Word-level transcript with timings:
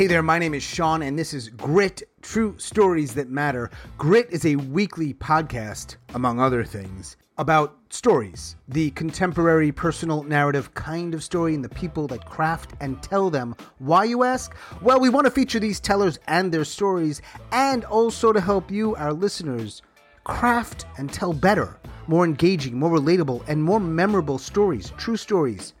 Hey 0.00 0.06
there, 0.06 0.22
my 0.22 0.38
name 0.38 0.54
is 0.54 0.62
Sean, 0.62 1.02
and 1.02 1.18
this 1.18 1.34
is 1.34 1.50
Grit 1.50 2.04
True 2.22 2.54
Stories 2.56 3.12
That 3.12 3.28
Matter. 3.28 3.70
Grit 3.98 4.28
is 4.30 4.46
a 4.46 4.56
weekly 4.56 5.12
podcast, 5.12 5.96
among 6.14 6.40
other 6.40 6.64
things, 6.64 7.18
about 7.36 7.76
stories 7.90 8.56
the 8.66 8.92
contemporary, 8.92 9.70
personal, 9.70 10.22
narrative 10.22 10.72
kind 10.72 11.12
of 11.12 11.22
story, 11.22 11.54
and 11.54 11.62
the 11.62 11.68
people 11.68 12.06
that 12.06 12.24
craft 12.24 12.72
and 12.80 13.02
tell 13.02 13.28
them. 13.28 13.54
Why, 13.76 14.04
you 14.04 14.22
ask? 14.22 14.56
Well, 14.80 15.00
we 15.00 15.10
want 15.10 15.26
to 15.26 15.30
feature 15.30 15.60
these 15.60 15.80
tellers 15.80 16.18
and 16.28 16.50
their 16.50 16.64
stories, 16.64 17.20
and 17.52 17.84
also 17.84 18.32
to 18.32 18.40
help 18.40 18.70
you, 18.70 18.96
our 18.96 19.12
listeners, 19.12 19.82
craft 20.24 20.86
and 20.96 21.12
tell 21.12 21.34
better, 21.34 21.76
more 22.06 22.24
engaging, 22.24 22.78
more 22.78 22.98
relatable, 22.98 23.46
and 23.48 23.62
more 23.62 23.80
memorable 23.80 24.38
stories, 24.38 24.94
true 24.96 25.18
stories, 25.18 25.74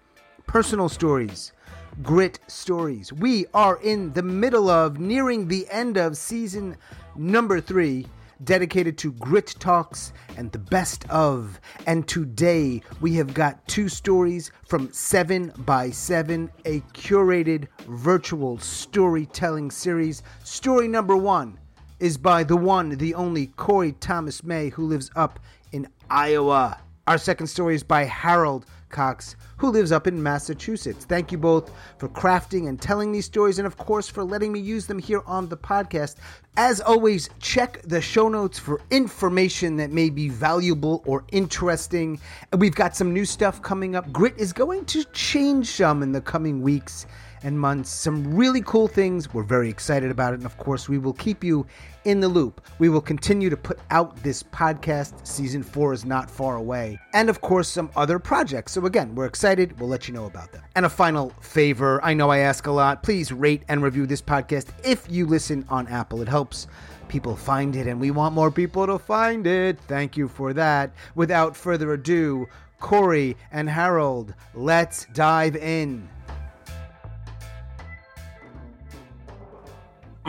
personal 0.46 0.90
stories 0.90 1.54
grit 2.02 2.38
stories. 2.46 3.12
We 3.12 3.46
are 3.54 3.78
in 3.82 4.12
the 4.12 4.22
middle 4.22 4.68
of, 4.68 4.98
nearing 4.98 5.48
the 5.48 5.66
end 5.70 5.96
of 5.96 6.16
season 6.16 6.76
number 7.16 7.60
three, 7.60 8.06
dedicated 8.44 8.96
to 8.98 9.12
grit 9.12 9.54
talks 9.58 10.12
and 10.36 10.50
the 10.52 10.58
best 10.58 11.08
of. 11.10 11.60
And 11.86 12.06
today 12.08 12.82
we 13.00 13.14
have 13.14 13.34
got 13.34 13.66
two 13.68 13.88
stories 13.88 14.50
from 14.66 14.92
7 14.92 15.52
by 15.58 15.90
7 15.90 16.50
a 16.64 16.80
curated 16.94 17.68
virtual 17.86 18.58
storytelling 18.58 19.70
series. 19.70 20.22
Story 20.44 20.88
number 20.88 21.16
one 21.16 21.58
is 21.98 22.16
by 22.16 22.44
the 22.44 22.56
one, 22.56 22.90
the 22.90 23.14
only 23.14 23.48
Corey 23.48 23.92
Thomas 23.92 24.42
May, 24.42 24.70
who 24.70 24.86
lives 24.86 25.10
up 25.16 25.38
in 25.72 25.86
Iowa. 26.08 26.80
Our 27.10 27.18
second 27.18 27.48
story 27.48 27.74
is 27.74 27.82
by 27.82 28.04
Harold 28.04 28.66
Cox, 28.88 29.34
who 29.56 29.70
lives 29.70 29.90
up 29.90 30.06
in 30.06 30.22
Massachusetts. 30.22 31.04
Thank 31.04 31.32
you 31.32 31.38
both 31.38 31.72
for 31.98 32.08
crafting 32.08 32.68
and 32.68 32.80
telling 32.80 33.10
these 33.10 33.24
stories, 33.24 33.58
and 33.58 33.66
of 33.66 33.76
course, 33.76 34.08
for 34.08 34.22
letting 34.22 34.52
me 34.52 34.60
use 34.60 34.86
them 34.86 35.00
here 35.00 35.20
on 35.26 35.48
the 35.48 35.56
podcast. 35.56 36.18
As 36.56 36.80
always, 36.80 37.28
check 37.40 37.82
the 37.82 38.00
show 38.00 38.28
notes 38.28 38.60
for 38.60 38.80
information 38.92 39.76
that 39.78 39.90
may 39.90 40.08
be 40.08 40.28
valuable 40.28 41.02
or 41.04 41.24
interesting. 41.32 42.20
We've 42.56 42.76
got 42.76 42.94
some 42.94 43.12
new 43.12 43.24
stuff 43.24 43.60
coming 43.60 43.96
up. 43.96 44.12
Grit 44.12 44.38
is 44.38 44.52
going 44.52 44.84
to 44.84 45.02
change 45.06 45.66
some 45.66 46.04
in 46.04 46.12
the 46.12 46.20
coming 46.20 46.62
weeks 46.62 47.06
and 47.42 47.58
months. 47.58 47.90
Some 47.90 48.34
really 48.34 48.62
cool 48.62 48.88
things. 48.88 49.32
We're 49.32 49.42
very 49.42 49.68
excited 49.68 50.10
about 50.10 50.32
it. 50.32 50.36
And 50.36 50.46
of 50.46 50.56
course, 50.58 50.88
we 50.88 50.98
will 50.98 51.12
keep 51.12 51.42
you 51.42 51.66
in 52.04 52.20
the 52.20 52.28
loop. 52.28 52.60
We 52.78 52.88
will 52.88 53.00
continue 53.00 53.50
to 53.50 53.56
put 53.56 53.78
out 53.90 54.16
this 54.22 54.42
podcast. 54.42 55.26
Season 55.26 55.62
four 55.62 55.92
is 55.92 56.04
not 56.04 56.30
far 56.30 56.56
away. 56.56 56.98
And 57.12 57.28
of 57.28 57.40
course, 57.40 57.68
some 57.68 57.90
other 57.96 58.18
projects. 58.18 58.72
So 58.72 58.86
again, 58.86 59.14
we're 59.14 59.26
excited. 59.26 59.78
We'll 59.78 59.88
let 59.88 60.08
you 60.08 60.14
know 60.14 60.26
about 60.26 60.52
them. 60.52 60.62
And 60.76 60.86
a 60.86 60.90
final 60.90 61.30
favor 61.40 62.02
I 62.02 62.14
know 62.14 62.30
I 62.30 62.38
ask 62.38 62.66
a 62.66 62.70
lot 62.70 63.02
please 63.02 63.32
rate 63.32 63.62
and 63.68 63.82
review 63.82 64.06
this 64.06 64.22
podcast 64.22 64.68
if 64.84 65.10
you 65.10 65.26
listen 65.26 65.64
on 65.68 65.86
Apple. 65.88 66.22
It 66.22 66.28
helps 66.28 66.66
people 67.08 67.34
find 67.34 67.74
it, 67.74 67.86
and 67.86 68.00
we 68.00 68.10
want 68.10 68.34
more 68.34 68.50
people 68.50 68.86
to 68.86 68.98
find 68.98 69.46
it. 69.46 69.78
Thank 69.88 70.16
you 70.16 70.28
for 70.28 70.52
that. 70.52 70.92
Without 71.14 71.56
further 71.56 71.92
ado, 71.92 72.46
Corey 72.78 73.36
and 73.50 73.68
Harold, 73.68 74.32
let's 74.54 75.06
dive 75.12 75.56
in. 75.56 76.08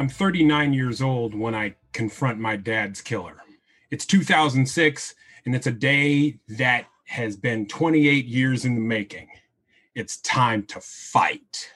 I'm 0.02 0.10
39 0.10 0.74
years 0.74 1.00
old 1.00 1.36
when 1.36 1.54
I 1.54 1.76
confront 1.94 2.40
my 2.40 2.56
dad's 2.56 3.02
killer. 3.02 3.38
It's 3.92 4.04
2006, 4.04 5.14
and 5.46 5.54
it's 5.54 5.68
a 5.68 5.72
day 5.72 6.40
that 6.58 6.88
has 7.04 7.38
been 7.38 7.68
28 7.68 8.26
years 8.26 8.66
in 8.66 8.74
the 8.74 8.82
making. 8.82 9.28
It's 9.94 10.18
time 10.22 10.64
to 10.64 10.82
fight. 10.82 11.72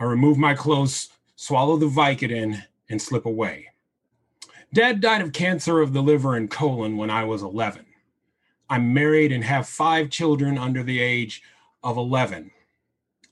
I 0.00 0.04
remove 0.04 0.36
my 0.36 0.54
clothes, 0.54 1.10
swallow 1.36 1.76
the 1.76 1.86
Vicodin, 1.86 2.60
and 2.90 3.00
slip 3.00 3.24
away. 3.24 3.68
Dad 4.72 5.00
died 5.00 5.20
of 5.20 5.32
cancer 5.32 5.80
of 5.80 5.92
the 5.92 6.02
liver 6.02 6.34
and 6.34 6.50
colon 6.50 6.96
when 6.96 7.08
I 7.08 7.22
was 7.22 7.44
11. 7.44 7.86
I'm 8.68 8.92
married 8.92 9.30
and 9.30 9.44
have 9.44 9.68
five 9.68 10.10
children 10.10 10.58
under 10.58 10.82
the 10.82 10.98
age 10.98 11.40
of 11.84 11.98
11. 11.98 12.50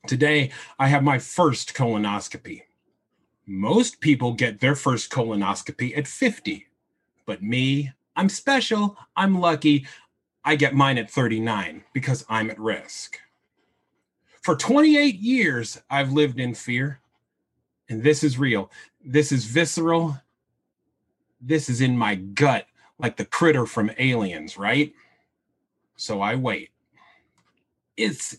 Today, 0.07 0.53
I 0.79 0.87
have 0.87 1.03
my 1.03 1.19
first 1.19 1.75
colonoscopy. 1.75 2.63
Most 3.47 4.01
people 4.01 4.33
get 4.33 4.61
their 4.61 4.75
first 4.75 5.11
colonoscopy 5.11 5.97
at 5.97 6.07
50. 6.07 6.67
But 7.27 7.43
me, 7.43 7.93
I'm 8.17 8.29
special. 8.29 8.97
I'm 9.17 9.41
lucky. 9.41 9.87
I 10.45 10.57
get 10.57 10.75
mine 10.75 10.99
at 10.99 11.11
39 11.11 11.85
because 11.93 12.25
I'm 12.29 12.51
at 12.51 12.59
risk. 12.59 13.19
For 14.43 14.57
28 14.57 15.17
years, 15.17 15.81
I've 15.89 16.13
lived 16.13 16.41
in 16.41 16.55
fear. 16.55 17.01
And 17.89 18.03
this 18.03 18.25
is 18.25 18.39
real. 18.39 18.71
This 19.05 19.33
is 19.33 19.45
visceral. 19.45 20.19
This 21.41 21.69
is 21.69 21.81
in 21.81 21.97
my 21.97 22.15
gut, 22.15 22.67
like 22.99 23.17
the 23.17 23.25
critter 23.25 23.67
from 23.67 23.91
Aliens, 23.99 24.57
right? 24.57 24.93
So 25.97 26.21
I 26.21 26.37
wait. 26.37 26.71
It's 27.97 28.39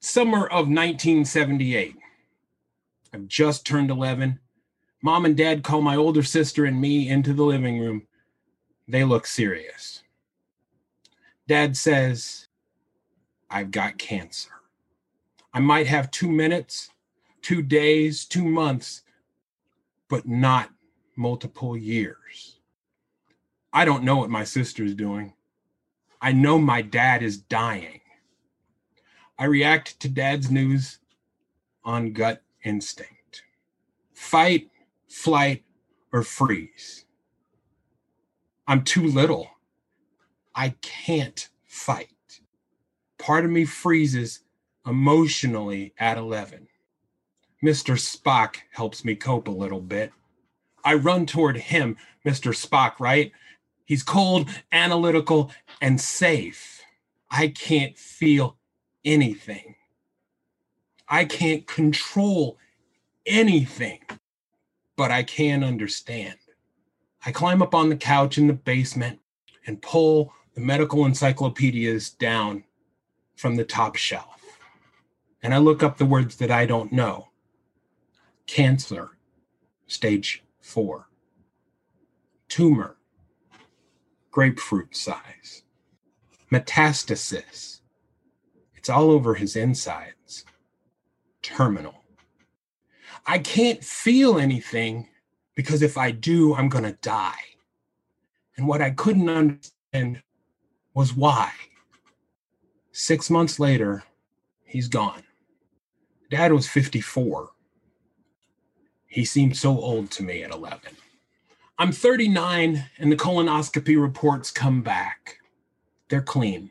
summer 0.00 0.46
of 0.46 0.68
1978. 0.68 1.96
I've 3.12 3.26
just 3.26 3.66
turned 3.66 3.90
11. 3.90 4.38
Mom 5.02 5.24
and 5.24 5.36
dad 5.36 5.62
call 5.62 5.80
my 5.80 5.96
older 5.96 6.22
sister 6.22 6.64
and 6.64 6.80
me 6.80 7.08
into 7.08 7.32
the 7.32 7.44
living 7.44 7.78
room. 7.78 8.06
They 8.86 9.04
look 9.04 9.26
serious. 9.26 10.02
Dad 11.46 11.76
says, 11.76 12.48
I've 13.50 13.70
got 13.70 13.98
cancer. 13.98 14.50
I 15.54 15.60
might 15.60 15.86
have 15.86 16.10
two 16.10 16.30
minutes, 16.30 16.90
two 17.40 17.62
days, 17.62 18.24
two 18.24 18.44
months, 18.44 19.02
but 20.08 20.26
not 20.26 20.70
multiple 21.16 21.76
years. 21.76 22.58
I 23.72 23.84
don't 23.84 24.04
know 24.04 24.16
what 24.16 24.30
my 24.30 24.44
sister's 24.44 24.94
doing. 24.94 25.34
I 26.20 26.32
know 26.32 26.58
my 26.58 26.82
dad 26.82 27.22
is 27.22 27.38
dying. 27.38 28.00
I 29.38 29.44
react 29.44 30.00
to 30.00 30.08
dad's 30.08 30.50
news 30.50 30.98
on 31.84 32.12
gut 32.12 32.42
instinct. 32.68 33.42
Fight, 34.12 34.70
flight, 35.08 35.64
or 36.12 36.22
freeze. 36.22 37.04
I'm 38.66 38.84
too 38.84 39.04
little. 39.04 39.48
I 40.54 40.74
can't 40.82 41.48
fight. 41.64 42.08
Part 43.18 43.44
of 43.44 43.50
me 43.50 43.64
freezes 43.64 44.40
emotionally 44.86 45.94
at 45.98 46.18
11. 46.18 46.68
Mr. 47.64 47.94
Spock 47.96 48.56
helps 48.72 49.04
me 49.04 49.14
cope 49.16 49.48
a 49.48 49.52
little 49.52 49.80
bit. 49.80 50.12
I 50.84 50.94
run 50.94 51.26
toward 51.26 51.56
him, 51.56 51.96
Mr. 52.24 52.52
Spock, 52.54 53.00
right? 53.00 53.32
He's 53.84 54.02
cold, 54.02 54.48
analytical, 54.70 55.50
and 55.80 56.00
safe. 56.00 56.82
I 57.30 57.48
can't 57.48 57.96
feel 57.98 58.58
anything. 59.04 59.74
I 61.10 61.24
can't 61.24 61.66
control 61.66 62.58
anything, 63.26 64.00
but 64.96 65.10
I 65.10 65.22
can 65.22 65.64
understand. 65.64 66.36
I 67.24 67.32
climb 67.32 67.62
up 67.62 67.74
on 67.74 67.88
the 67.88 67.96
couch 67.96 68.38
in 68.38 68.46
the 68.46 68.52
basement 68.52 69.20
and 69.66 69.82
pull 69.82 70.32
the 70.54 70.60
medical 70.60 71.04
encyclopedias 71.04 72.10
down 72.10 72.64
from 73.36 73.56
the 73.56 73.64
top 73.64 73.96
shelf. 73.96 74.58
And 75.42 75.54
I 75.54 75.58
look 75.58 75.82
up 75.82 75.98
the 75.98 76.06
words 76.06 76.36
that 76.36 76.50
I 76.50 76.66
don't 76.66 76.92
know 76.92 77.28
cancer, 78.46 79.10
stage 79.86 80.42
four, 80.60 81.08
tumor, 82.48 82.96
grapefruit 84.30 84.96
size, 84.96 85.62
metastasis, 86.50 87.80
it's 88.74 88.88
all 88.88 89.10
over 89.10 89.34
his 89.34 89.54
insides, 89.54 90.46
terminal. 91.48 92.04
I 93.26 93.38
can't 93.38 93.82
feel 93.82 94.38
anything 94.38 95.08
because 95.54 95.82
if 95.82 95.96
I 95.96 96.10
do, 96.10 96.54
I'm 96.54 96.68
going 96.68 96.84
to 96.84 96.98
die. 97.02 97.40
And 98.56 98.66
what 98.66 98.82
I 98.82 98.90
couldn't 98.90 99.28
understand 99.28 100.22
was 100.94 101.14
why. 101.14 101.52
Six 102.92 103.30
months 103.30 103.58
later, 103.58 104.04
he's 104.64 104.88
gone. 104.88 105.22
Dad 106.30 106.52
was 106.52 106.68
54. 106.68 107.50
He 109.06 109.24
seemed 109.24 109.56
so 109.56 109.70
old 109.70 110.10
to 110.12 110.22
me 110.22 110.42
at 110.42 110.52
11. 110.52 110.80
I'm 111.78 111.92
39, 111.92 112.84
and 112.98 113.12
the 113.12 113.16
colonoscopy 113.16 114.00
reports 114.00 114.50
come 114.50 114.82
back. 114.82 115.38
They're 116.08 116.20
clean. 116.20 116.70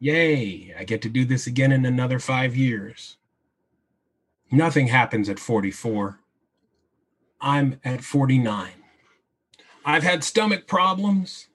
Yay, 0.00 0.74
I 0.78 0.84
get 0.84 1.02
to 1.02 1.08
do 1.08 1.24
this 1.24 1.46
again 1.46 1.72
in 1.72 1.84
another 1.84 2.18
five 2.18 2.56
years. 2.56 3.16
Nothing 4.50 4.88
happens 4.88 5.28
at 5.28 5.38
44. 5.38 6.18
I'm 7.40 7.80
at 7.84 8.02
49. 8.02 8.70
I've 9.84 10.02
had 10.02 10.24
stomach 10.24 10.66
problems. 10.66 11.48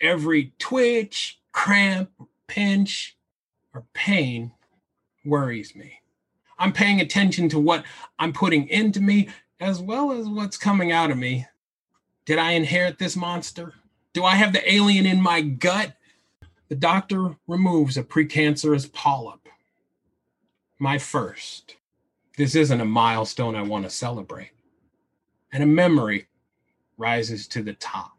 Every 0.00 0.52
twitch, 0.58 1.40
cramp, 1.52 2.10
pinch, 2.46 3.16
or 3.72 3.84
pain 3.92 4.52
worries 5.24 5.74
me. 5.74 6.00
I'm 6.58 6.72
paying 6.72 7.00
attention 7.00 7.48
to 7.50 7.58
what 7.58 7.84
I'm 8.18 8.32
putting 8.32 8.68
into 8.68 9.00
me 9.00 9.28
as 9.60 9.80
well 9.80 10.12
as 10.12 10.28
what's 10.28 10.56
coming 10.56 10.92
out 10.92 11.10
of 11.10 11.18
me. 11.18 11.46
Did 12.24 12.38
I 12.38 12.52
inherit 12.52 12.98
this 12.98 13.16
monster? 13.16 13.74
Do 14.12 14.24
I 14.24 14.34
have 14.34 14.52
the 14.52 14.72
alien 14.72 15.06
in 15.06 15.22
my 15.22 15.42
gut? 15.42 15.96
The 16.68 16.74
doctor 16.74 17.36
removes 17.46 17.96
a 17.96 18.02
precancerous 18.02 18.92
polyp. 18.92 19.48
My 20.78 20.98
first. 20.98 21.76
This 22.36 22.54
isn't 22.54 22.80
a 22.80 22.84
milestone 22.84 23.56
I 23.56 23.62
want 23.62 23.84
to 23.84 23.90
celebrate. 23.90 24.50
And 25.52 25.62
a 25.62 25.66
memory 25.66 26.28
rises 26.98 27.48
to 27.48 27.62
the 27.62 27.72
top. 27.72 28.12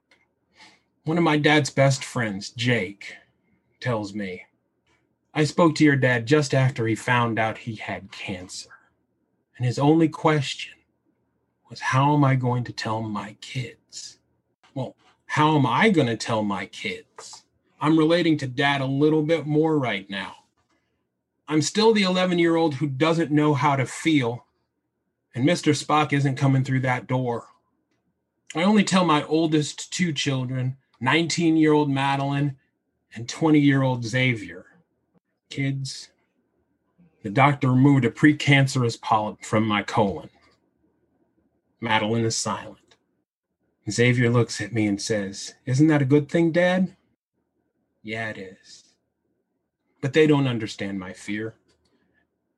One 1.04 1.18
of 1.18 1.24
my 1.24 1.38
dad's 1.38 1.70
best 1.70 2.04
friends, 2.04 2.50
Jake, 2.50 3.16
tells 3.80 4.16
me, 4.16 4.44
I 5.36 5.44
spoke 5.44 5.76
to 5.76 5.84
your 5.84 5.96
dad 5.96 6.26
just 6.26 6.56
after 6.56 6.88
he 6.88 6.96
found 6.96 7.38
out 7.38 7.60
he 7.60 7.76
had 7.76 8.12
cancer. 8.12 8.72
And 9.56 9.66
his 9.68 9.78
only 9.78 10.10
question 10.10 10.74
was, 11.70 11.80
How 11.80 12.16
am 12.16 12.24
I 12.24 12.34
going 12.36 12.64
to 12.64 12.74
tell 12.74 13.04
my 13.04 13.36
kids? 13.40 14.18
Well, 14.74 14.96
how 15.28 15.56
am 15.56 15.66
I 15.68 15.90
going 15.90 16.08
to 16.08 16.18
tell 16.18 16.44
my 16.44 16.66
kids? 16.66 17.44
I'm 17.80 18.00
relating 18.00 18.38
to 18.40 18.48
dad 18.48 18.82
a 18.82 18.86
little 18.86 19.22
bit 19.22 19.46
more 19.46 19.78
right 19.78 20.10
now. 20.10 20.36
I'm 21.48 21.62
still 21.62 21.94
the 21.94 22.04
11 22.04 22.40
year 22.40 22.56
old 22.56 22.76
who 22.76 22.88
doesn't 22.88 23.32
know 23.32 23.54
how 23.54 23.76
to 23.76 23.86
feel, 23.86 24.46
and 25.34 25.48
Mr. 25.48 25.72
Spock 25.74 26.12
isn't 26.12 26.36
coming 26.36 26.64
through 26.64 26.82
that 26.82 27.08
door. 27.08 27.48
I 28.56 28.64
only 28.64 28.84
tell 28.84 29.06
my 29.06 29.24
oldest 29.24 29.92
two 29.92 30.12
children, 30.14 30.78
19 31.00 31.58
year 31.58 31.74
old 31.74 31.90
Madeline 31.90 32.58
and 33.16 33.30
20 33.30 33.60
year 33.60 33.82
old 33.82 34.04
Xavier. 34.04 34.66
Kids, 35.50 36.10
the 37.24 37.30
doctor 37.30 37.70
removed 37.70 38.06
a 38.06 38.12
precancerous 38.12 39.00
polyp 39.00 39.44
from 39.44 39.66
my 39.66 39.84
colon. 39.84 40.30
Madeline 41.80 42.26
is 42.26 42.36
silent. 42.36 42.96
Xavier 43.90 44.30
looks 44.30 44.60
at 44.60 44.74
me 44.74 44.86
and 44.86 45.02
says, 45.02 45.56
Isn't 45.66 45.88
that 45.88 46.02
a 46.02 46.06
good 46.06 46.30
thing, 46.30 46.52
Dad? 46.52 46.96
Yeah, 48.04 48.30
it 48.30 48.38
is. 48.38 48.77
But 50.08 50.14
they 50.14 50.26
don't 50.26 50.48
understand 50.48 51.02
my 51.02 51.12
fear. 51.12 51.56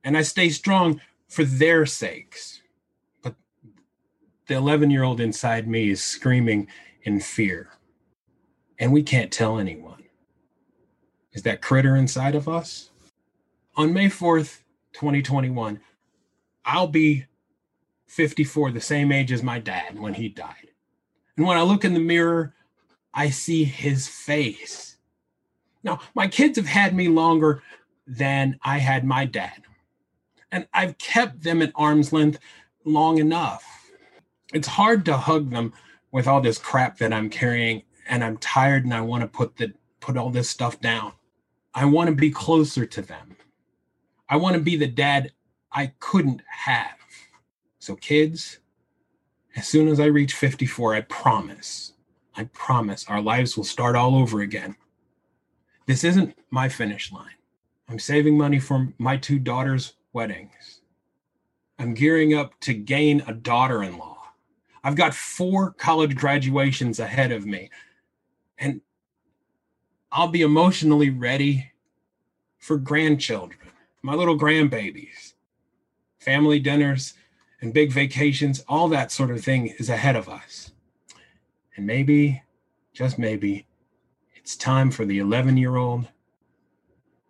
And 0.03 0.15
I 0.15 0.21
stay 0.21 0.49
strong 0.49 1.01
for 1.27 1.43
their 1.43 1.83
sakes. 1.87 2.61
But 3.23 3.33
the 4.45 4.53
11 4.53 4.91
year 4.91 5.01
old 5.01 5.19
inside 5.19 5.67
me 5.67 5.89
is 5.89 5.99
screaming 5.99 6.67
in 7.01 7.19
fear. 7.19 7.71
And 8.77 8.93
we 8.93 9.01
can't 9.01 9.31
tell 9.31 9.57
anyone. 9.57 10.03
Is 11.33 11.41
that 11.41 11.59
critter 11.59 11.95
inside 11.95 12.35
of 12.35 12.47
us? 12.47 12.91
On 13.75 13.91
May 13.91 14.09
4th, 14.09 14.59
2021, 14.93 15.79
I'll 16.65 16.85
be 16.85 17.25
54, 18.05 18.69
the 18.69 18.79
same 18.79 19.11
age 19.11 19.31
as 19.31 19.41
my 19.41 19.57
dad 19.57 19.97
when 19.97 20.13
he 20.13 20.29
died. 20.29 20.69
And 21.35 21.47
when 21.47 21.57
I 21.57 21.63
look 21.63 21.83
in 21.83 21.95
the 21.95 21.99
mirror, 21.99 22.53
I 23.11 23.31
see 23.31 23.63
his 23.63 24.07
face. 24.07 24.88
Now, 25.83 25.99
my 26.15 26.27
kids 26.27 26.57
have 26.57 26.67
had 26.67 26.93
me 26.93 27.07
longer 27.07 27.63
than 28.05 28.59
I 28.63 28.79
had 28.79 29.05
my 29.05 29.25
dad. 29.25 29.63
And 30.51 30.67
I've 30.73 30.97
kept 30.97 31.43
them 31.43 31.61
at 31.61 31.71
arm's 31.75 32.11
length 32.11 32.39
long 32.83 33.19
enough. 33.19 33.63
It's 34.53 34.67
hard 34.67 35.05
to 35.05 35.17
hug 35.17 35.51
them 35.51 35.73
with 36.11 36.27
all 36.27 36.41
this 36.41 36.57
crap 36.57 36.97
that 36.97 37.13
I'm 37.13 37.29
carrying, 37.29 37.83
and 38.07 38.23
I'm 38.23 38.37
tired 38.37 38.83
and 38.83 38.93
I 38.93 39.01
want 39.01 39.21
to 39.21 39.27
put 39.27 39.57
the 39.57 39.73
put 39.99 40.17
all 40.17 40.29
this 40.29 40.49
stuff 40.49 40.79
down. 40.79 41.11
I 41.75 41.85
want 41.85 42.09
to 42.09 42.15
be 42.15 42.31
closer 42.31 42.85
to 42.85 43.01
them. 43.01 43.37
I 44.27 44.37
want 44.37 44.55
to 44.55 44.61
be 44.61 44.75
the 44.75 44.87
dad 44.87 45.31
I 45.71 45.93
couldn't 45.99 46.41
have. 46.47 46.97
So, 47.79 47.95
kids, 47.95 48.59
as 49.55 49.67
soon 49.67 49.87
as 49.87 49.99
I 49.99 50.05
reach 50.05 50.33
54, 50.33 50.95
I 50.95 51.01
promise, 51.01 51.93
I 52.35 52.45
promise 52.45 53.05
our 53.07 53.21
lives 53.21 53.55
will 53.55 53.63
start 53.63 53.95
all 53.95 54.15
over 54.15 54.41
again. 54.41 54.75
This 55.89 56.03
isn't 56.03 56.37
my 56.51 56.69
finish 56.69 57.11
line. 57.11 57.33
I'm 57.87 57.97
saving 57.97 58.37
money 58.37 58.59
for 58.59 58.93
my 58.99 59.17
two 59.17 59.39
daughters' 59.39 59.93
weddings. 60.13 60.81
I'm 61.79 61.95
gearing 61.95 62.35
up 62.35 62.59
to 62.59 62.75
gain 62.75 63.23
a 63.25 63.33
daughter 63.33 63.81
in 63.81 63.97
law. 63.97 64.19
I've 64.83 64.95
got 64.95 65.15
four 65.15 65.71
college 65.71 66.15
graduations 66.15 66.99
ahead 66.99 67.31
of 67.31 67.47
me. 67.47 67.71
And 68.59 68.81
I'll 70.11 70.27
be 70.27 70.43
emotionally 70.43 71.09
ready 71.09 71.71
for 72.59 72.77
grandchildren, 72.77 73.71
my 74.03 74.13
little 74.13 74.37
grandbabies, 74.37 75.33
family 76.19 76.59
dinners, 76.59 77.15
and 77.61 77.73
big 77.73 77.91
vacations, 77.91 78.63
all 78.67 78.89
that 78.89 79.11
sort 79.11 79.31
of 79.31 79.43
thing 79.43 79.73
is 79.79 79.89
ahead 79.89 80.15
of 80.15 80.29
us. 80.29 80.71
And 81.75 81.87
maybe, 81.87 82.43
just 82.93 83.17
maybe, 83.17 83.65
it's 84.49 84.55
time 84.55 84.89
for 84.89 85.05
the 85.05 85.19
11 85.19 85.57
year 85.57 85.75
old 85.75 86.07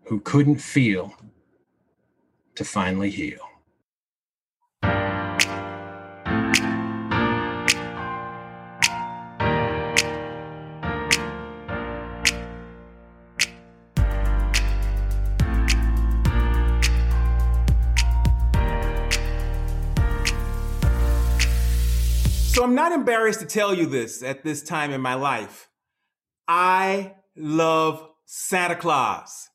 who 0.05 0.21
couldn't 0.21 0.55
feel 0.55 1.13
to 2.55 2.63
finally 2.63 3.09
heal. 3.09 3.39
So 22.47 22.63
I'm 22.63 22.73
not 22.73 22.93
embarrassed 22.93 23.41
to 23.41 23.45
tell 23.45 23.73
you 23.73 23.87
this 23.87 24.23
at 24.23 24.45
this 24.45 24.63
time 24.63 24.91
in 24.91 25.01
my 25.01 25.15
life. 25.15 25.68
I 26.51 27.13
love 27.37 28.09
Santa 28.25 28.75
Claus. 28.75 29.49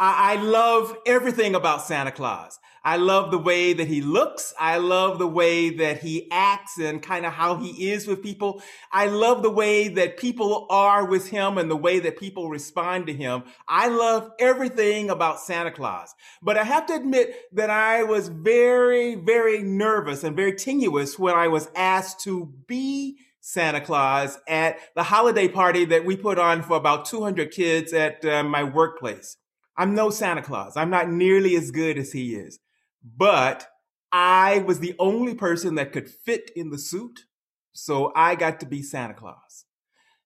I, 0.00 0.32
I 0.32 0.42
love 0.42 0.96
everything 1.06 1.54
about 1.54 1.82
Santa 1.82 2.10
Claus. 2.10 2.58
I 2.84 2.96
love 2.96 3.30
the 3.30 3.38
way 3.38 3.72
that 3.72 3.86
he 3.86 4.00
looks. 4.00 4.52
I 4.58 4.78
love 4.78 5.20
the 5.20 5.28
way 5.28 5.70
that 5.70 6.00
he 6.00 6.28
acts 6.32 6.76
and 6.78 7.00
kind 7.00 7.24
of 7.24 7.32
how 7.32 7.56
he 7.56 7.90
is 7.92 8.08
with 8.08 8.20
people. 8.20 8.62
I 8.90 9.06
love 9.06 9.42
the 9.42 9.50
way 9.50 9.86
that 9.88 10.16
people 10.16 10.66
are 10.70 11.04
with 11.04 11.28
him 11.28 11.56
and 11.56 11.70
the 11.70 11.76
way 11.76 12.00
that 12.00 12.18
people 12.18 12.48
respond 12.48 13.06
to 13.06 13.12
him. 13.12 13.44
I 13.68 13.86
love 13.86 14.32
everything 14.40 15.10
about 15.10 15.38
Santa 15.38 15.70
Claus. 15.70 16.14
But 16.42 16.58
I 16.58 16.64
have 16.64 16.86
to 16.86 16.94
admit 16.94 17.34
that 17.52 17.70
I 17.70 18.02
was 18.02 18.28
very, 18.28 19.14
very 19.14 19.62
nervous 19.62 20.24
and 20.24 20.34
very 20.34 20.54
tenuous 20.54 21.16
when 21.16 21.36
I 21.36 21.46
was 21.46 21.70
asked 21.76 22.20
to 22.24 22.52
be 22.66 23.18
Santa 23.40 23.80
Claus 23.80 24.38
at 24.48 24.78
the 24.94 25.04
holiday 25.04 25.48
party 25.48 25.84
that 25.86 26.04
we 26.04 26.16
put 26.16 26.38
on 26.38 26.62
for 26.62 26.76
about 26.76 27.06
200 27.06 27.50
kids 27.50 27.92
at 27.92 28.24
uh, 28.24 28.42
my 28.42 28.62
workplace. 28.62 29.36
I'm 29.76 29.94
no 29.94 30.10
Santa 30.10 30.42
Claus. 30.42 30.76
I'm 30.76 30.90
not 30.90 31.08
nearly 31.08 31.54
as 31.56 31.70
good 31.70 31.98
as 31.98 32.12
he 32.12 32.34
is 32.34 32.58
but 33.02 33.68
I 34.12 34.58
was 34.60 34.80
the 34.80 34.94
only 34.98 35.34
person 35.34 35.74
that 35.76 35.92
could 35.92 36.08
fit 36.08 36.50
in 36.56 36.70
the 36.70 36.78
suit. 36.78 37.26
So 37.72 38.12
I 38.16 38.34
got 38.34 38.60
to 38.60 38.66
be 38.66 38.82
Santa 38.82 39.14
Claus. 39.14 39.64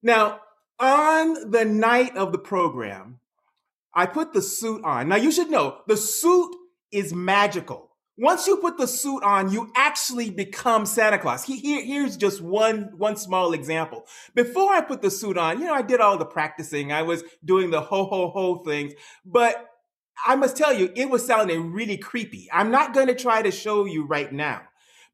Now, 0.03 0.41
on 0.79 1.51
the 1.51 1.65
night 1.65 2.17
of 2.17 2.33
the 2.33 2.39
program, 2.39 3.21
I 3.95 4.07
put 4.07 4.33
the 4.33 4.43
suit 4.43 4.83
on. 4.85 5.09
Now, 5.09 5.17
you 5.17 5.31
should 5.31 5.51
know 5.51 5.79
the 5.87 5.97
suit 5.97 6.55
is 6.91 7.13
magical. 7.13 7.91
Once 8.19 8.47
you 8.47 8.59
put 8.59 8.77
the 8.77 8.87
suit 8.87 9.23
on, 9.23 9.51
you 9.51 9.73
actually 9.75 10.31
become 10.31 10.85
Santa 10.85 11.19
Claus. 11.19 11.45
Here, 11.45 11.83
here's 11.83 12.17
just 12.17 12.43
one, 12.43 12.93
one 12.97 13.17
small 13.17 13.55
example. 13.55 14.07
Before 14.35 14.73
I 14.73 14.83
put 14.83 15.01
the 15.01 15.11
suit 15.11 15.39
on, 15.39 15.61
you 15.61 15.67
know, 15.67 15.73
I 15.75 15.83
did 15.83 16.01
all 16.01 16.19
the 16.19 16.27
practicing. 16.27 16.93
I 16.93 17.03
was 17.03 17.25
doing 17.43 17.71
the 17.71 17.81
ho, 17.81 18.05
ho, 18.05 18.29
ho 18.29 18.57
things, 18.65 18.93
but 19.25 19.67
I 20.27 20.37
must 20.37 20.57
tell 20.57 20.75
you, 20.75 20.93
it 20.95 21.09
was 21.09 21.25
sounding 21.25 21.73
really 21.73 21.97
creepy. 21.97 22.49
I'm 22.53 22.71
not 22.71 22.93
going 22.93 23.07
to 23.07 23.15
try 23.15 23.41
to 23.41 23.51
show 23.51 23.87
you 23.87 24.05
right 24.05 24.31
now, 24.31 24.63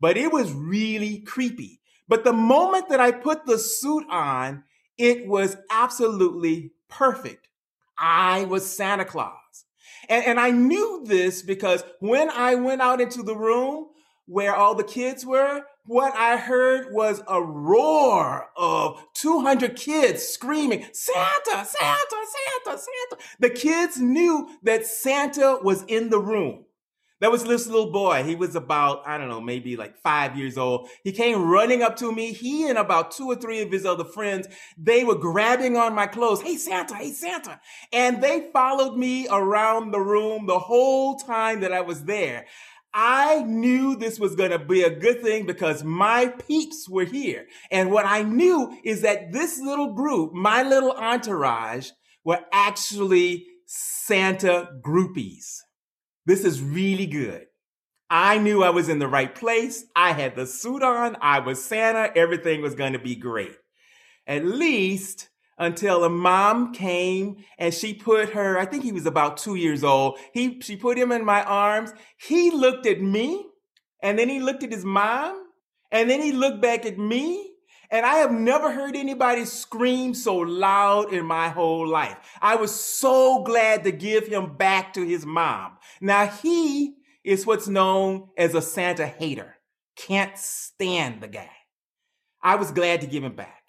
but 0.01 0.17
it 0.17 0.33
was 0.33 0.53
really 0.53 1.21
creepy. 1.21 1.81
But 2.09 2.25
the 2.25 2.33
moment 2.33 2.89
that 2.89 3.01
I 3.01 3.13
put 3.13 3.47
the 3.47 3.59
suit 3.59 4.07
on, 4.11 4.65
it 4.97 5.27
was 5.27 5.57
absolutely 5.71 6.73
perfect. 6.89 7.49
I 7.97 8.45
was 8.45 8.71
Santa 8.71 9.05
Claus. 9.05 9.33
And, 10.09 10.25
and 10.25 10.41
I 10.41 10.51
knew 10.51 11.05
this 11.05 11.43
because 11.43 11.85
when 12.01 12.31
I 12.31 12.55
went 12.55 12.81
out 12.81 13.01
into 13.01 13.23
the 13.23 13.37
room 13.37 13.89
where 14.27 14.55
all 14.55 14.75
the 14.75 14.85
kids 14.85 15.25
were, 15.25 15.63
what 15.85 16.15
I 16.15 16.37
heard 16.37 16.93
was 16.93 17.23
a 17.27 17.43
roar 17.43 18.51
of 18.57 19.03
200 19.15 19.75
kids 19.75 20.23
screaming, 20.23 20.85
Santa, 20.93 21.65
Santa, 21.65 21.67
Santa, 21.75 22.79
Santa. 22.79 23.23
The 23.41 23.51
kids 23.51 23.99
knew 23.99 24.51
that 24.63 24.87
Santa 24.87 25.59
was 25.63 25.85
in 25.85 26.11
the 26.11 26.21
room. 26.21 26.67
There 27.21 27.31
was 27.31 27.45
this 27.45 27.67
little 27.67 27.91
boy. 27.91 28.23
He 28.23 28.37
was 28.37 28.55
about, 28.55 29.03
I 29.07 29.19
don't 29.19 29.29
know, 29.29 29.41
maybe 29.41 29.77
like 29.77 29.97
five 30.03 30.37
years 30.37 30.57
old. 30.57 30.89
He 31.03 31.11
came 31.11 31.49
running 31.49 31.83
up 31.83 31.97
to 31.97 32.13
me. 32.13 32.33
He 32.33 32.69
and 32.69 32.79
about 32.79 33.11
two 33.11 33.27
or 33.27 33.35
three 33.35 33.61
of 33.61 33.73
his 33.73 33.85
other 33.85 34.05
friends, 34.05 34.47
they 34.77 35.03
were 35.03 35.17
grabbing 35.17 35.77
on 35.77 35.95
my 35.95 36.07
clothes. 36.07 36.43
Hey, 36.43 36.57
Santa, 36.57 36.95
hey, 36.95 37.11
Santa. 37.11 37.61
And 37.93 38.23
they 38.23 38.49
followed 38.53 38.97
me 38.97 39.27
around 39.29 39.91
the 39.91 40.01
room 40.01 40.47
the 40.47 40.61
whole 40.61 41.17
time 41.17 41.61
that 41.61 41.73
I 41.73 41.81
was 41.81 42.05
there. 42.05 42.47
I 42.95 43.43
knew 43.43 43.97
this 43.97 44.19
was 44.19 44.35
going 44.35 44.51
to 44.51 44.59
be 44.59 44.83
a 44.83 44.91
good 44.91 45.23
thing 45.23 45.45
because 45.45 45.85
my 45.85 46.29
peeps 46.47 46.89
were 46.89 47.05
here. 47.05 47.47
And 47.71 47.91
what 47.91 48.07
I 48.07 48.23
knew 48.23 48.79
is 48.85 49.03
that 49.03 49.33
this 49.33 49.59
little 49.61 49.93
group, 49.93 50.33
my 50.33 50.63
little 50.63 50.93
entourage, 50.93 51.91
were 52.25 52.41
actually 52.53 53.47
Santa 53.67 54.69
groupies. 54.81 55.59
This 56.29 56.45
is 56.45 56.61
really 56.61 57.07
good. 57.07 57.47
I 58.11 58.37
knew 58.37 58.63
I 58.63 58.69
was 58.69 58.91
in 58.91 58.99
the 58.99 59.09
right 59.09 59.35
place. 59.35 59.87
I 59.97 60.13
had 60.13 60.37
the 60.37 60.47
suit 60.47 60.83
on. 60.83 61.17
I 61.23 61.39
was 61.39 61.65
Santa. 61.65 62.15
Everything 62.15 62.61
was 62.61 62.75
going 62.75 62.93
to 62.93 62.99
be 62.99 63.17
great. 63.17 63.57
At 64.27 64.45
least 64.45 65.31
until 65.57 66.05
a 66.05 66.11
mom 66.11 66.75
came 66.75 67.37
and 67.59 67.73
she 67.73 67.95
put 67.95 68.35
her, 68.35 68.59
I 68.59 68.67
think 68.67 68.85
he 68.85 68.93
was 68.93 69.07
about 69.07 69.39
two 69.39 69.55
years 69.55 69.83
old. 69.83 70.19
He, 70.35 70.61
she 70.61 70.77
put 70.77 70.99
him 70.99 71.13
in 71.13 71.25
my 71.25 71.43
arms. 71.45 71.95
He 72.19 72.51
looked 72.51 72.85
at 72.85 73.01
me 73.01 73.47
and 74.03 74.19
then 74.19 74.29
he 74.29 74.39
looked 74.39 74.63
at 74.63 74.71
his 74.71 74.85
mom 74.85 75.47
and 75.91 76.11
then 76.11 76.21
he 76.21 76.33
looked 76.33 76.61
back 76.61 76.85
at 76.85 76.99
me. 76.99 77.48
And 77.91 78.05
I 78.05 78.17
have 78.17 78.33
never 78.33 78.71
heard 78.71 78.95
anybody 78.97 79.47
scream 79.47 80.13
so 80.13 80.37
loud 80.37 81.13
in 81.13 81.25
my 81.25 81.49
whole 81.49 81.89
life. 81.89 82.17
I 82.41 82.57
was 82.57 82.75
so 82.75 83.43
glad 83.45 83.85
to 83.85 83.93
give 83.93 84.27
him 84.27 84.57
back 84.57 84.93
to 84.95 85.07
his 85.07 85.25
mom. 85.25 85.79
Now 86.01 86.27
he 86.27 86.97
is 87.25 87.47
what's 87.47 87.69
known 87.69 88.29
as 88.37 88.55
a 88.55 88.63
Santa 88.63 89.07
hater. 89.07 89.57
Can't 89.97 90.37
stand 90.37 91.23
the 91.23 91.29
guy. 91.29 91.51
I 92.43 92.57
was 92.57 92.71
glad 92.71 93.01
to 93.01 93.07
give 93.07 93.25
him 93.25 93.35
back. 93.35 93.63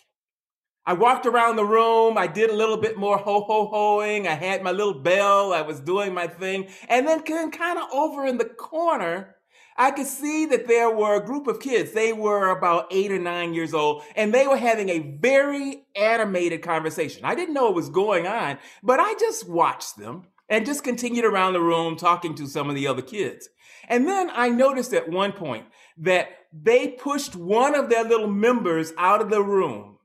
I 0.85 0.93
walked 0.93 1.25
around 1.25 1.55
the 1.55 1.65
room. 1.65 2.17
I 2.17 2.27
did 2.27 2.49
a 2.49 2.55
little 2.55 2.77
bit 2.77 2.97
more 2.97 3.17
ho 3.17 3.41
ho 3.41 3.67
hoing. 3.67 4.27
I 4.27 4.33
had 4.33 4.63
my 4.63 4.71
little 4.71 5.01
bell. 5.01 5.53
I 5.53 5.61
was 5.61 5.79
doing 5.79 6.13
my 6.13 6.27
thing. 6.27 6.67
And 6.87 7.07
then 7.07 7.21
kind 7.21 7.79
of 7.79 7.85
over 7.93 8.25
in 8.25 8.37
the 8.37 8.45
corner, 8.45 9.35
I 9.79 9.91
could 9.91 10.05
see 10.05 10.45
that 10.47 10.67
there 10.67 10.91
were 10.91 11.15
a 11.15 11.25
group 11.25 11.47
of 11.47 11.59
kids. 11.59 11.91
They 11.91 12.13
were 12.13 12.49
about 12.49 12.87
eight 12.91 13.11
or 13.11 13.17
nine 13.17 13.53
years 13.53 13.73
old, 13.73 14.03
and 14.15 14.33
they 14.33 14.45
were 14.45 14.57
having 14.57 14.89
a 14.89 15.17
very 15.19 15.85
animated 15.95 16.61
conversation. 16.61 17.25
I 17.25 17.33
didn't 17.33 17.55
know 17.55 17.65
what 17.65 17.75
was 17.75 17.89
going 17.89 18.27
on, 18.27 18.59
but 18.83 18.99
I 18.99 19.15
just 19.19 19.49
watched 19.49 19.97
them 19.97 20.27
and 20.49 20.65
just 20.65 20.83
continued 20.83 21.25
around 21.25 21.53
the 21.53 21.61
room 21.61 21.95
talking 21.95 22.35
to 22.35 22.47
some 22.47 22.69
of 22.69 22.75
the 22.75 22.87
other 22.87 23.01
kids. 23.01 23.49
And 23.87 24.07
then 24.07 24.29
I 24.33 24.49
noticed 24.49 24.93
at 24.93 25.09
one 25.09 25.31
point 25.31 25.65
that 25.97 26.27
they 26.53 26.89
pushed 26.89 27.35
one 27.35 27.73
of 27.73 27.89
their 27.89 28.03
little 28.03 28.29
members 28.29 28.93
out 28.97 29.21
of 29.21 29.29
the 29.29 29.41
room 29.41 29.95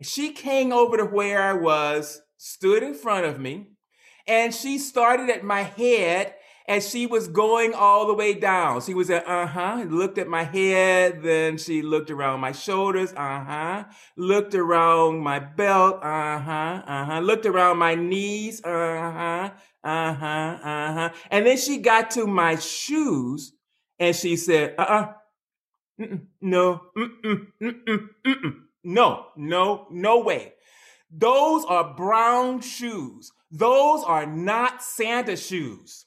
she 0.00 0.30
came 0.32 0.72
over 0.72 0.96
to 0.96 1.04
where 1.04 1.42
I 1.42 1.54
was, 1.54 2.20
stood 2.36 2.82
in 2.82 2.94
front 2.94 3.26
of 3.26 3.40
me, 3.40 3.66
and 4.26 4.54
she 4.54 4.78
started 4.78 5.28
at 5.30 5.42
my 5.42 5.62
head 5.62 6.34
as 6.68 6.88
she 6.88 7.06
was 7.06 7.28
going 7.28 7.72
all 7.74 8.06
the 8.06 8.14
way 8.14 8.34
down. 8.34 8.82
She 8.82 8.94
was 8.94 9.10
at, 9.10 9.26
uh 9.26 9.46
huh, 9.46 9.84
looked 9.88 10.18
at 10.18 10.28
my 10.28 10.44
head, 10.44 11.22
then 11.22 11.56
she 11.58 11.82
looked 11.82 12.10
around 12.10 12.40
my 12.40 12.52
shoulders, 12.52 13.12
uh 13.14 13.44
huh, 13.44 13.84
looked 14.16 14.54
around 14.54 15.20
my 15.20 15.38
belt, 15.38 15.96
uh 16.02 16.38
huh, 16.38 16.82
uh 16.86 17.04
huh, 17.06 17.20
looked 17.20 17.46
around 17.46 17.78
my 17.78 17.94
knees, 17.94 18.62
uh 18.64 18.68
huh, 18.68 19.50
uh 19.82 20.14
huh, 20.14 20.58
uh 20.62 20.92
huh. 20.92 21.10
And 21.30 21.46
then 21.46 21.56
she 21.56 21.78
got 21.78 22.10
to 22.12 22.26
my 22.26 22.56
shoes 22.56 23.54
and 23.98 24.14
she 24.14 24.36
said, 24.36 24.74
uh 24.78 24.82
uh-uh, 24.82 25.12
uh, 26.02 26.16
no, 26.40 26.82
mm-mm, 26.96 27.46
mm-mm, 27.60 28.08
mm-mm. 28.26 28.54
No, 28.84 29.26
no, 29.36 29.86
no 29.90 30.20
way. 30.20 30.52
Those 31.10 31.64
are 31.64 31.94
brown 31.94 32.60
shoes. 32.60 33.32
Those 33.50 34.04
are 34.04 34.26
not 34.26 34.82
Santa 34.82 35.36
shoes. 35.36 36.04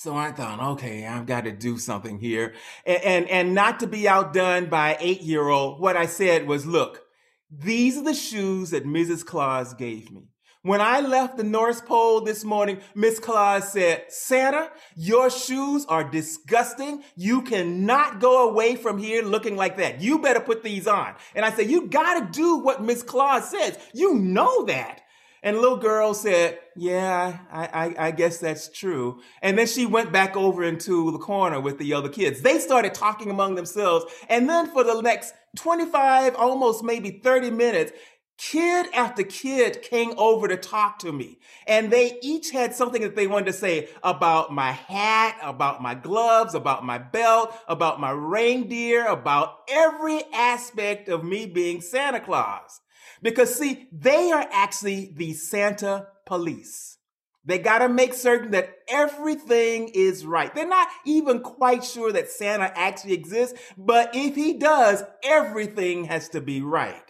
So 0.00 0.16
I 0.16 0.32
thought, 0.32 0.60
okay, 0.60 1.06
I've 1.06 1.26
got 1.26 1.44
to 1.44 1.52
do 1.52 1.76
something 1.76 2.18
here. 2.18 2.54
And, 2.86 3.02
and, 3.02 3.28
and 3.28 3.54
not 3.54 3.80
to 3.80 3.86
be 3.86 4.08
outdone 4.08 4.70
by 4.70 4.96
eight 4.98 5.20
year 5.20 5.46
old, 5.46 5.78
what 5.78 5.94
I 5.94 6.06
said 6.06 6.46
was, 6.46 6.64
look, 6.64 7.02
these 7.50 7.98
are 7.98 8.04
the 8.04 8.14
shoes 8.14 8.70
that 8.70 8.86
Mrs. 8.86 9.26
Claus 9.26 9.74
gave 9.74 10.10
me. 10.10 10.28
When 10.62 10.80
I 10.80 11.00
left 11.00 11.36
the 11.36 11.44
North 11.44 11.84
Pole 11.84 12.22
this 12.22 12.44
morning, 12.44 12.78
Miss 12.94 13.18
Claus 13.18 13.72
said, 13.72 14.04
Santa, 14.08 14.70
your 14.96 15.28
shoes 15.28 15.84
are 15.84 16.04
disgusting. 16.04 17.04
You 17.14 17.42
cannot 17.42 18.20
go 18.20 18.48
away 18.48 18.76
from 18.76 18.96
here 18.96 19.22
looking 19.22 19.56
like 19.56 19.76
that. 19.76 20.00
You 20.00 20.18
better 20.20 20.40
put 20.40 20.62
these 20.62 20.86
on. 20.86 21.14
And 21.34 21.44
I 21.44 21.50
said, 21.50 21.68
you 21.68 21.88
gotta 21.88 22.26
do 22.32 22.56
what 22.56 22.82
Miss 22.82 23.02
Claus 23.02 23.50
says. 23.50 23.78
You 23.92 24.14
know 24.14 24.64
that. 24.64 25.02
And 25.42 25.56
little 25.58 25.78
girl 25.78 26.12
said, 26.12 26.58
yeah, 26.76 27.38
I, 27.50 27.66
I, 27.66 28.06
I, 28.06 28.10
guess 28.10 28.38
that's 28.38 28.68
true. 28.68 29.20
And 29.40 29.56
then 29.56 29.66
she 29.66 29.86
went 29.86 30.12
back 30.12 30.36
over 30.36 30.62
into 30.62 31.10
the 31.12 31.18
corner 31.18 31.60
with 31.60 31.78
the 31.78 31.94
other 31.94 32.10
kids. 32.10 32.42
They 32.42 32.58
started 32.58 32.92
talking 32.92 33.30
among 33.30 33.54
themselves. 33.54 34.04
And 34.28 34.50
then 34.50 34.70
for 34.70 34.84
the 34.84 35.00
next 35.00 35.32
25, 35.56 36.36
almost 36.36 36.84
maybe 36.84 37.20
30 37.22 37.50
minutes, 37.52 37.92
Kid 38.40 38.86
after 38.94 39.22
kid 39.22 39.82
came 39.82 40.14
over 40.16 40.48
to 40.48 40.56
talk 40.56 40.98
to 41.00 41.12
me, 41.12 41.38
and 41.66 41.90
they 41.90 42.18
each 42.22 42.50
had 42.50 42.74
something 42.74 43.02
that 43.02 43.14
they 43.14 43.26
wanted 43.26 43.44
to 43.44 43.52
say 43.52 43.90
about 44.02 44.50
my 44.50 44.72
hat, 44.72 45.36
about 45.42 45.82
my 45.82 45.94
gloves, 45.94 46.54
about 46.54 46.82
my 46.82 46.96
belt, 46.96 47.54
about 47.68 48.00
my 48.00 48.10
reindeer, 48.10 49.04
about 49.04 49.58
every 49.68 50.22
aspect 50.32 51.10
of 51.10 51.22
me 51.22 51.44
being 51.44 51.82
Santa 51.82 52.18
Claus. 52.18 52.80
Because, 53.22 53.54
see, 53.54 53.88
they 53.92 54.32
are 54.32 54.46
actually 54.52 55.12
the 55.14 55.34
Santa 55.34 56.08
police. 56.26 56.98
They 57.44 57.58
got 57.58 57.78
to 57.78 57.88
make 57.88 58.14
certain 58.14 58.50
that 58.50 58.74
everything 58.88 59.88
is 59.94 60.26
right. 60.26 60.54
They're 60.54 60.66
not 60.66 60.88
even 61.06 61.40
quite 61.40 61.84
sure 61.84 62.12
that 62.12 62.30
Santa 62.30 62.70
actually 62.76 63.14
exists, 63.14 63.58
but 63.78 64.10
if 64.14 64.34
he 64.34 64.58
does, 64.58 65.02
everything 65.24 66.04
has 66.04 66.28
to 66.30 66.40
be 66.40 66.60
right. 66.60 67.02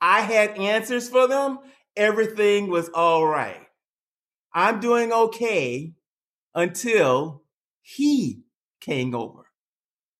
I 0.00 0.20
had 0.20 0.58
answers 0.58 1.08
for 1.08 1.26
them. 1.26 1.60
Everything 1.96 2.68
was 2.68 2.90
all 2.90 3.26
right. 3.26 3.66
I'm 4.52 4.80
doing 4.80 5.12
okay 5.12 5.94
until 6.54 7.42
he 7.80 8.44
came 8.80 9.14
over. 9.14 9.46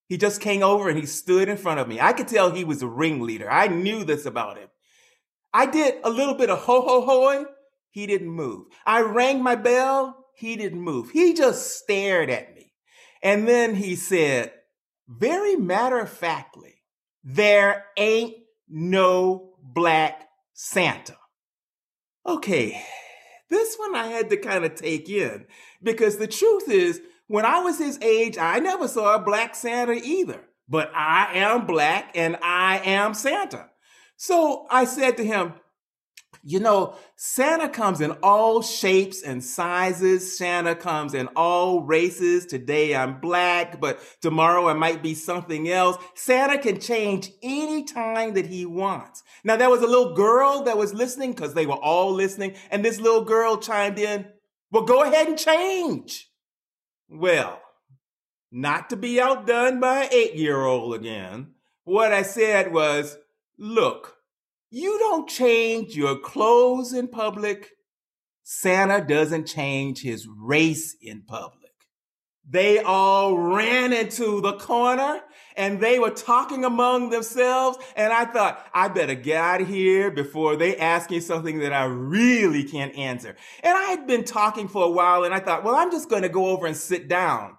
He 0.09 0.17
just 0.17 0.41
came 0.41 0.63
over 0.63 0.89
and 0.89 0.99
he 0.99 1.07
stood 1.07 1.49
in 1.49 1.57
front 1.57 1.81
of 1.81 1.89
me. 1.89 2.01
I 2.01 2.13
could 2.13 2.29
tell 2.29 2.51
he 2.51 2.65
was 2.65 2.83
a 2.83 2.89
ringleader. 2.89 3.51
I 3.51 3.69
knew 3.69 4.05
this 4.05 4.27
about 4.27 4.59
him. 4.59 4.69
I 5.55 5.67
did 5.67 5.95
a 6.03 6.11
little 6.11 6.35
bit 6.35 6.51
of 6.51 6.59
ho 6.59 6.83
ho 6.83 7.01
hoing. 7.03 7.47
He 7.91 8.07
didn't 8.07 8.31
move. 8.31 8.67
I 8.85 9.03
rang 9.03 9.43
my 9.43 9.55
bell. 9.55 10.27
He 10.35 10.57
didn't 10.57 10.81
move. 10.81 11.11
He 11.11 11.33
just 11.33 11.79
stared 11.79 12.29
at 12.29 12.53
me. 12.57 12.73
And 13.23 13.47
then 13.47 13.77
he 13.77 13.95
said, 13.95 14.53
very 15.09 15.55
matter 15.55 16.01
of 16.01 16.11
factly, 16.11 16.83
there 17.23 17.87
ain't 17.97 18.35
no 18.69 19.55
black 19.63 20.29
Santa. 20.55 21.17
Okay, 22.27 22.83
this 23.49 23.77
one 23.77 23.95
I 23.95 24.09
had 24.09 24.31
to 24.31 24.37
kind 24.39 24.65
of 24.65 24.75
take 24.75 25.09
in 25.09 25.47
because 25.83 26.17
the 26.17 26.27
truth 26.27 26.69
is, 26.69 27.01
when 27.27 27.45
I 27.47 27.61
was 27.61 27.79
his 27.79 27.99
age, 28.01 28.37
I 28.39 28.59
never 28.59 28.89
saw 28.89 29.15
a 29.15 29.23
black 29.23 29.55
Santa 29.55 29.95
either. 29.95 30.41
But 30.69 30.91
I 30.95 31.35
am 31.35 31.67
black 31.67 32.11
and 32.15 32.37
I 32.43 32.79
am 32.79 33.15
Santa. 33.15 33.71
So 34.17 34.67
I 34.71 34.85
said 34.85 35.17
to 35.19 35.25
him, 35.25 35.55
you 36.47 36.61
know, 36.61 36.95
Santa 37.17 37.71
comes 37.71 38.03
in 38.03 38.11
all 38.23 38.61
shapes 38.61 39.23
and 39.23 39.43
sizes. 39.43 40.37
Santa 40.37 40.75
comes 40.75 41.15
in 41.15 41.29
all 41.29 41.83
races. 41.83 42.45
Today 42.45 42.95
I'm 42.95 43.19
black, 43.19 43.81
but 43.81 43.99
tomorrow 44.21 44.69
I 44.69 44.75
might 44.75 45.03
be 45.03 45.15
something 45.15 45.71
else. 45.71 45.97
Santa 46.15 46.59
can 46.59 46.81
change 46.81 47.31
any 47.43 47.85
time 47.85 48.35
that 48.35 48.47
he 48.47 48.67
wants. 48.67 49.23
Now 49.43 49.57
there 49.57 49.71
was 49.71 49.81
a 49.81 49.87
little 49.87 50.15
girl 50.15 50.65
that 50.65 50.77
was 50.77 50.93
listening 50.93 51.33
because 51.33 51.55
they 51.55 51.65
were 51.65 51.75
all 51.75 52.13
listening. 52.13 52.57
And 52.71 52.85
this 52.85 53.01
little 53.01 53.25
girl 53.25 53.57
chimed 53.57 53.99
in, 53.99 54.27
well, 54.71 54.85
go 54.85 55.03
ahead 55.03 55.29
and 55.29 55.39
change. 55.39 56.29
Well, 57.09 57.61
not 58.53 58.91
to 58.91 58.97
be 58.97 59.19
outdone 59.19 59.81
by 59.81 60.05
an 60.05 60.13
eight 60.13 60.35
year 60.35 60.61
old 60.61 60.95
again. 60.95 61.55
What 61.85 62.13
I 62.13 62.23
said 62.23 62.73
was, 62.73 63.17
look, 63.59 64.17
you 64.71 64.99
don't 64.99 65.29
change 65.29 65.97
your 65.97 66.19
clothes 66.19 66.93
in 66.93 67.09
public. 67.09 67.71
Santa 68.43 69.05
doesn't 69.07 69.47
change 69.47 70.03
his 70.03 70.27
race 70.29 70.97
in 71.01 71.23
public. 71.23 71.61
They 72.47 72.79
all 72.81 73.39
ran 73.39 73.95
into 73.95 74.43
the 74.43 74.59
corner 74.59 75.21
and 75.57 75.81
they 75.81 75.99
were 75.99 76.11
talking 76.11 76.65
among 76.65 77.09
themselves. 77.09 77.79
And 77.97 78.13
I 78.13 78.27
thought, 78.27 78.69
I 78.75 78.89
better 78.89 79.15
get 79.15 79.39
out 79.39 79.63
of 79.63 79.69
here 79.69 80.11
before 80.11 80.57
they 80.57 80.77
ask 80.77 81.11
me 81.11 81.21
something 81.21 81.61
that 81.61 81.73
I 81.73 81.85
really 81.85 82.65
can't 82.65 82.95
answer. 82.97 83.37
And 83.63 83.79
I 83.79 83.85
had 83.85 84.07
been 84.07 84.25
talking 84.25 84.69
for 84.69 84.85
a 84.85 84.91
while 84.91 85.25
and 85.25 85.33
I 85.33 85.41
thought, 85.41 85.65
well, 85.65 85.75
I'm 85.75 85.91
just 85.91 86.11
going 86.11 86.23
to 86.23 86.29
go 86.29 86.49
over 86.49 86.67
and 86.67 86.77
sit 86.77 87.09
down. 87.09 87.57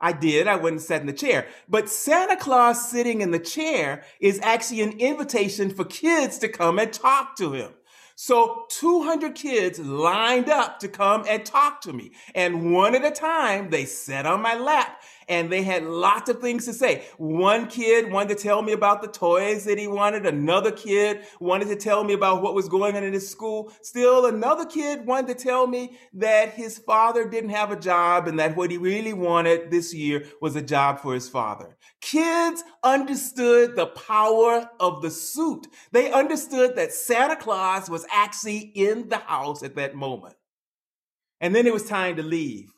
I 0.00 0.12
did. 0.12 0.46
I 0.46 0.56
went 0.56 0.74
and 0.74 0.82
sat 0.82 1.00
in 1.00 1.06
the 1.06 1.12
chair. 1.12 1.46
But 1.68 1.88
Santa 1.88 2.36
Claus 2.36 2.90
sitting 2.90 3.20
in 3.20 3.30
the 3.30 3.38
chair 3.38 4.04
is 4.20 4.40
actually 4.42 4.82
an 4.82 4.98
invitation 4.98 5.70
for 5.70 5.84
kids 5.84 6.38
to 6.38 6.48
come 6.48 6.78
and 6.78 6.92
talk 6.92 7.36
to 7.36 7.52
him. 7.52 7.72
So 8.18 8.64
200 8.70 9.34
kids 9.34 9.78
lined 9.78 10.48
up 10.48 10.80
to 10.80 10.88
come 10.88 11.24
and 11.28 11.44
talk 11.44 11.82
to 11.82 11.92
me. 11.92 12.12
And 12.34 12.72
one 12.72 12.94
at 12.94 13.04
a 13.04 13.10
time, 13.10 13.68
they 13.68 13.84
sat 13.84 14.24
on 14.24 14.40
my 14.40 14.54
lap 14.54 15.02
and 15.28 15.50
they 15.50 15.62
had 15.62 15.84
lots 15.84 16.30
of 16.30 16.40
things 16.40 16.64
to 16.66 16.72
say. 16.72 17.04
One 17.18 17.66
kid 17.66 18.10
wanted 18.10 18.36
to 18.36 18.42
tell 18.42 18.62
me 18.62 18.72
about 18.72 19.02
the 19.02 19.08
toys 19.08 19.64
that 19.64 19.78
he 19.78 19.86
wanted. 19.88 20.24
Another 20.24 20.70
kid 20.70 21.24
wanted 21.40 21.68
to 21.68 21.76
tell 21.76 22.04
me 22.04 22.14
about 22.14 22.42
what 22.42 22.54
was 22.54 22.68
going 22.68 22.96
on 22.96 23.02
in 23.02 23.12
his 23.12 23.28
school. 23.28 23.72
Still, 23.82 24.26
another 24.26 24.64
kid 24.66 25.06
wanted 25.06 25.36
to 25.36 25.44
tell 25.44 25.66
me 25.66 25.98
that 26.14 26.50
his 26.50 26.78
father 26.78 27.28
didn't 27.28 27.50
have 27.50 27.70
a 27.70 27.78
job 27.78 28.28
and 28.28 28.38
that 28.38 28.56
what 28.56 28.70
he 28.70 28.78
really 28.78 29.12
wanted 29.12 29.70
this 29.70 29.92
year 29.92 30.26
was 30.40 30.54
a 30.54 30.62
job 30.62 31.00
for 31.00 31.14
his 31.14 31.28
father. 31.28 31.76
Kids 32.00 32.62
understood 32.84 33.74
the 33.74 33.86
power 33.86 34.70
of 34.78 35.02
the 35.02 35.10
suit. 35.10 35.66
They 35.92 36.12
understood 36.12 36.76
that 36.76 36.92
Santa 36.92 37.36
Claus 37.36 37.90
was 37.90 38.06
actually 38.12 38.58
in 38.58 39.08
the 39.08 39.18
house 39.18 39.62
at 39.62 39.76
that 39.76 39.94
moment. 39.94 40.36
And 41.40 41.54
then 41.54 41.66
it 41.66 41.72
was 41.72 41.84
time 41.84 42.16
to 42.16 42.22
leave. 42.22 42.75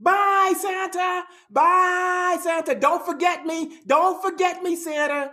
Bye, 0.00 0.54
Santa. 0.56 1.24
Bye, 1.50 2.38
Santa. 2.42 2.74
Don't 2.74 3.04
forget 3.04 3.44
me. 3.44 3.80
Don't 3.86 4.22
forget 4.22 4.62
me, 4.62 4.76
Santa. 4.76 5.32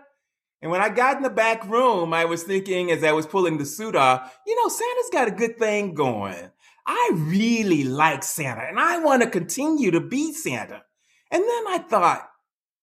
And 0.61 0.71
when 0.71 0.81
I 0.81 0.89
got 0.89 1.17
in 1.17 1.23
the 1.23 1.29
back 1.29 1.67
room, 1.67 2.13
I 2.13 2.25
was 2.25 2.43
thinking 2.43 2.89
as 2.89 3.03
I 3.03 3.11
was 3.11 3.27
pulling 3.27 3.57
the 3.57 3.65
suit 3.65 3.95
off, 3.95 4.35
you 4.47 4.55
know, 4.55 4.69
Santa's 4.69 5.09
got 5.11 5.27
a 5.27 5.31
good 5.31 5.59
thing 5.59 5.93
going. 5.93 6.51
I 6.87 7.11
really 7.13 7.83
like 7.83 8.23
Santa 8.23 8.61
and 8.61 8.79
I 8.79 8.99
want 8.99 9.21
to 9.21 9.29
continue 9.29 9.91
to 9.91 10.01
be 10.01 10.33
Santa. 10.33 10.83
And 11.31 11.43
then 11.43 11.67
I 11.67 11.85
thought, 11.87 12.29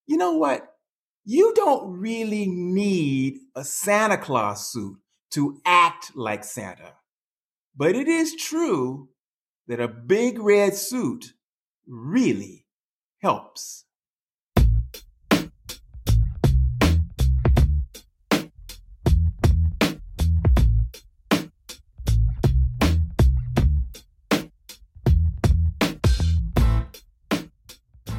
you 0.07 0.17
know 0.17 0.37
what? 0.37 0.69
You 1.25 1.53
don't 1.55 1.99
really 1.99 2.47
need 2.47 3.39
a 3.55 3.65
Santa 3.65 4.19
Claus 4.19 4.73
suit 4.73 4.99
to 5.33 5.61
act 5.65 6.17
like 6.17 6.45
Santa. 6.45 6.95
But 7.77 7.95
it 7.95 8.09
is 8.09 8.35
true 8.35 9.09
that 9.69 9.81
a 9.81 9.89
big 9.89 10.39
red 10.41 10.75
suit 10.75 11.33
really 11.87 12.67
helps. 13.21 13.85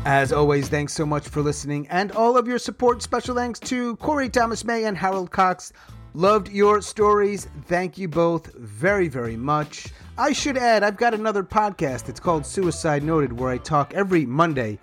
As 0.06 0.34
always, 0.34 0.68
thanks 0.68 0.94
so 0.94 1.06
much 1.06 1.28
for 1.30 1.42
listening 1.42 1.88
and 1.88 2.12
all 2.12 2.38
of 2.38 2.46
your 2.46 2.60
support. 2.60 3.02
Special 3.02 3.36
thanks 3.36 3.60
to 3.62 3.96
Corey 3.98 4.30
Thomas 4.30 4.66
May 4.66 4.84
and 4.84 4.98
Harold 4.98 5.32
Cox. 5.32 5.72
Loved 6.14 6.50
your 6.50 6.82
stories. 6.82 7.48
Thank 7.66 7.98
you 7.98 8.10
both 8.10 8.54
very, 8.56 9.08
very 9.08 9.38
much. 9.38 9.88
I 10.16 10.32
should 10.32 10.58
add, 10.58 10.84
I've 10.84 10.98
got 10.98 11.16
another 11.16 11.44
podcast. 11.44 12.08
It's 12.08 12.20
called 12.20 12.46
Suicide 12.46 13.02
Noted, 13.02 13.34
where 13.34 13.50
I 13.50 13.58
talk 13.58 13.96
every 13.96 14.28
Monday 14.28 14.78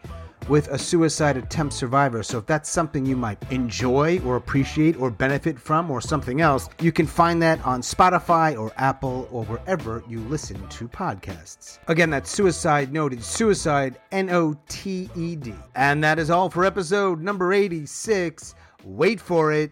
with 0.49 0.67
a 0.69 0.79
suicide 0.79 1.37
attempt 1.37 1.73
survivor. 1.73 2.25
So 2.25 2.39
if 2.39 2.47
that's 2.47 2.69
something 2.69 3.07
you 3.07 3.15
might 3.15 3.41
enjoy 3.53 4.19
or 4.25 4.35
appreciate 4.35 4.97
or 4.97 5.09
benefit 5.09 5.57
from 5.57 5.89
or 5.89 6.01
something 6.01 6.41
else, 6.41 6.69
you 6.81 6.91
can 6.91 7.07
find 7.07 7.41
that 7.43 7.65
on 7.65 7.81
Spotify 7.81 8.59
or 8.59 8.73
Apple 8.77 9.29
or 9.31 9.45
wherever 9.45 10.03
you 10.09 10.19
listen 10.23 10.67
to 10.67 10.89
podcasts. 10.89 11.79
Again, 11.87 12.11
that's 12.11 12.29
Suicide 12.29 12.93
Noted, 12.93 13.23
Suicide 13.23 14.01
N 14.11 14.31
O 14.31 14.59
T 14.69 15.09
E 15.15 15.37
D. 15.37 15.55
And 15.77 16.03
that 16.03 16.19
is 16.19 16.31
all 16.31 16.51
for 16.51 16.65
episode 16.65 17.21
number 17.21 17.53
86. 17.53 18.57
Wait 18.83 19.21
for 19.21 19.53
it. 19.53 19.71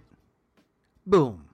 Boom. 1.05 1.48